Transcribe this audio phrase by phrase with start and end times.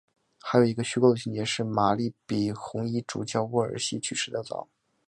[0.41, 4.67] 还有一个虚构的情节是玛丽比红衣主教沃尔西去世的要早。